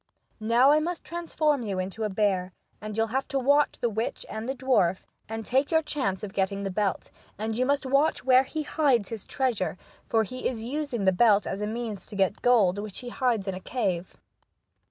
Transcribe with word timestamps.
"Now 0.39 0.71
I 0.71 0.79
must 0.79 1.03
transform 1.05 1.61
you 1.61 1.77
into 1.77 2.03
a 2.03 2.09
bear, 2.09 2.53
and 2.81 2.97
you'll 2.97 3.05
"have 3.13 3.27
to 3.27 3.37
watch 3.37 3.73
the 3.73 3.87
witch 3.87 4.25
and 4.29 4.49
the 4.49 4.55
dwarf, 4.55 5.05
and 5.29 5.45
take 5.45 5.69
your 5.69 5.83
chance 5.83 6.23
of 6.23 6.33
getting 6.33 6.63
the 6.63 6.71
belt; 6.71 7.11
and 7.37 7.55
you 7.55 7.67
must 7.67 7.85
watch 7.85 8.25
where 8.25 8.41
he 8.41 8.63
hides 8.63 9.09
his 9.09 9.25
treasure, 9.27 9.77
for 10.07 10.23
he 10.23 10.47
is 10.47 10.63
using 10.63 11.05
the 11.05 11.11
belt 11.11 11.45
as 11.45 11.61
a 11.61 11.67
means 11.67 12.07
to 12.07 12.15
get 12.15 12.41
gold, 12.41 12.79
which 12.79 12.97
he 13.01 13.09
hides 13.09 13.47
in 13.47 13.53
a 13.53 13.59
cave." 13.59 14.17